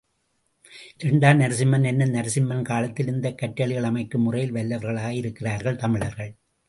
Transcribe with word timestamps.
இரண்டாம் 0.97 1.39
நரசிம்மவர்மன் 1.39 1.85
என்னும் 1.85 2.13
ராஜசிம்மன் 2.13 2.61
காலத்தில் 2.61 3.07
இந்தக் 3.07 3.39
கற்றளிகள் 3.41 3.83
அமைக்கும் 3.83 4.21
முறையில் 4.21 4.53
வல்லவர்களாக 4.53 5.13
இருக்கிருக்கிறார்கள் 5.13 5.75
தமிழர்கள். 5.75 6.31